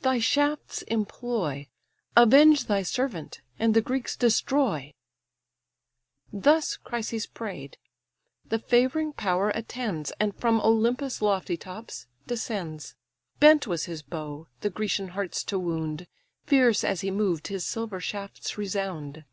[0.00, 1.68] thy shafts employ,
[2.16, 4.94] Avenge thy servant, and the Greeks destroy."
[6.32, 12.94] Thus Chryses pray'd:—the favouring power attends, And from Olympus' lofty tops descends.
[13.38, 16.06] Bent was his bow, the Grecian hearts to wound;
[16.46, 19.24] Fierce as he moved, his silver shafts resound.